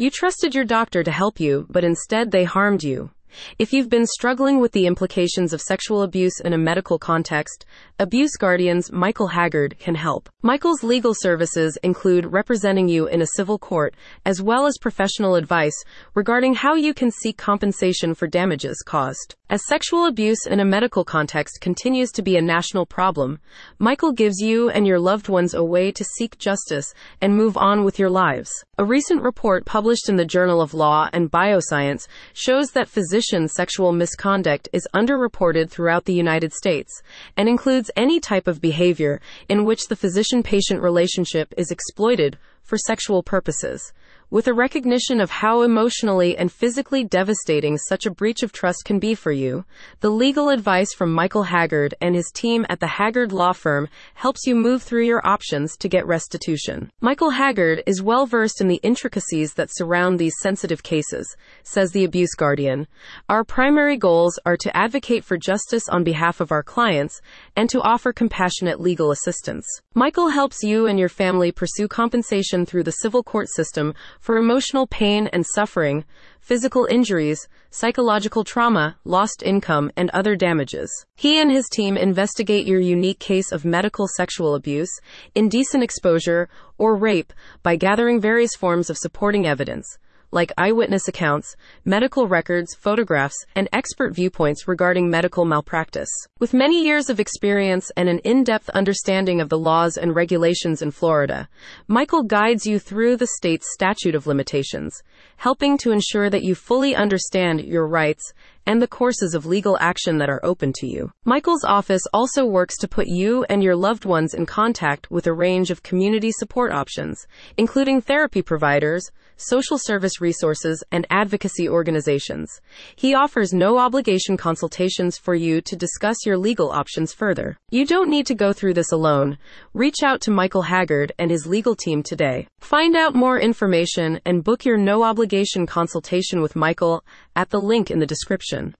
[0.00, 3.10] You trusted your doctor to help you, but instead they harmed you.
[3.58, 7.64] If you've been struggling with the implications of sexual abuse in a medical context,
[7.98, 10.28] Abuse Guardians Michael Haggard can help.
[10.42, 13.94] Michael's legal services include representing you in a civil court,
[14.24, 15.74] as well as professional advice
[16.14, 19.34] regarding how you can seek compensation for damages caused.
[19.50, 23.40] As sexual abuse in a medical context continues to be a national problem,
[23.78, 26.92] Michael gives you and your loved ones a way to seek justice
[27.22, 28.50] and move on with your lives.
[28.76, 33.90] A recent report published in the Journal of Law and Bioscience shows that physician sexual
[33.90, 37.02] misconduct is underreported throughout the United States
[37.36, 42.76] and includes any type of behavior in which the physician patient relationship is exploited for
[42.76, 43.94] sexual purposes.
[44.30, 48.98] With a recognition of how emotionally and physically devastating such a breach of trust can
[48.98, 49.64] be for you,
[50.00, 54.46] the legal advice from Michael Haggard and his team at the Haggard Law Firm helps
[54.46, 56.92] you move through your options to get restitution.
[57.00, 62.04] Michael Haggard is well versed in the intricacies that surround these sensitive cases, says the
[62.04, 62.86] Abuse Guardian.
[63.30, 67.22] Our primary goals are to advocate for justice on behalf of our clients
[67.56, 69.66] and to offer compassionate legal assistance.
[69.94, 74.86] Michael helps you and your family pursue compensation through the civil court system for emotional
[74.86, 76.04] pain and suffering,
[76.40, 80.90] physical injuries, psychological trauma, lost income, and other damages.
[81.14, 84.90] He and his team investigate your unique case of medical sexual abuse,
[85.34, 89.98] indecent exposure, or rape by gathering various forms of supporting evidence
[90.30, 96.10] like eyewitness accounts, medical records, photographs, and expert viewpoints regarding medical malpractice.
[96.38, 100.90] With many years of experience and an in-depth understanding of the laws and regulations in
[100.90, 101.48] Florida,
[101.86, 105.02] Michael guides you through the state's statute of limitations,
[105.36, 108.32] helping to ensure that you fully understand your rights
[108.68, 111.10] and the courses of legal action that are open to you.
[111.24, 115.32] Michael's office also works to put you and your loved ones in contact with a
[115.32, 122.60] range of community support options, including therapy providers, social service resources, and advocacy organizations.
[122.94, 127.56] He offers no obligation consultations for you to discuss your legal options further.
[127.70, 129.38] You don't need to go through this alone.
[129.72, 132.48] Reach out to Michael Haggard and his legal team today.
[132.60, 137.02] Find out more information and book your no obligation consultation with Michael
[137.38, 138.74] at the link in the description.